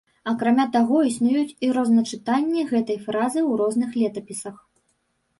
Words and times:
Акрамя 0.29 0.63
таго, 0.75 1.01
існуюць 1.09 1.55
і 1.67 1.67
розначытанні 1.77 2.63
гэтай 2.71 2.97
фразы 3.03 3.39
ў 3.49 3.59
розных 3.61 3.89
летапісах. 4.05 4.57